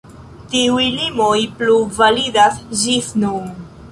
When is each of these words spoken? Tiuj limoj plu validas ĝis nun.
Tiuj 0.53 0.85
limoj 0.93 1.35
plu 1.59 1.77
validas 1.99 2.57
ĝis 2.85 3.13
nun. 3.25 3.55